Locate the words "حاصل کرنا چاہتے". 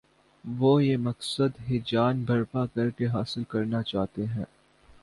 3.07-4.25